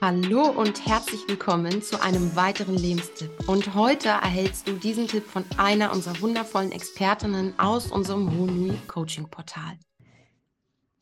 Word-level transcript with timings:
Hallo 0.00 0.50
und 0.50 0.86
herzlich 0.86 1.22
willkommen 1.26 1.82
zu 1.82 2.00
einem 2.00 2.36
weiteren 2.36 2.76
Lebenstipp. 2.76 3.32
Und 3.48 3.74
heute 3.74 4.10
erhältst 4.10 4.68
du 4.68 4.74
diesen 4.74 5.08
Tipp 5.08 5.24
von 5.24 5.44
einer 5.56 5.92
unserer 5.92 6.20
wundervollen 6.20 6.70
Expertinnen 6.70 7.58
aus 7.58 7.90
unserem 7.90 8.30
Honui 8.30 8.78
Coaching 8.86 9.28
Portal. 9.28 9.76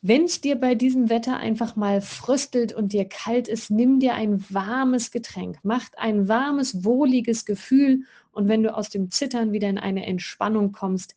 Wenn 0.00 0.26
es 0.26 0.40
dir 0.40 0.54
bei 0.54 0.76
diesem 0.76 1.10
Wetter 1.10 1.38
einfach 1.38 1.74
mal 1.74 2.02
fröstelt 2.02 2.72
und 2.72 2.92
dir 2.92 3.06
kalt 3.06 3.48
ist, 3.48 3.68
nimm 3.68 3.98
dir 3.98 4.14
ein 4.14 4.44
warmes 4.48 5.10
Getränk, 5.10 5.58
macht 5.64 5.98
ein 5.98 6.28
warmes, 6.28 6.84
wohliges 6.84 7.44
Gefühl 7.44 8.04
und 8.30 8.46
wenn 8.46 8.62
du 8.62 8.72
aus 8.76 8.90
dem 8.90 9.10
Zittern 9.10 9.50
wieder 9.50 9.68
in 9.68 9.78
eine 9.78 10.06
Entspannung 10.06 10.70
kommst, 10.70 11.16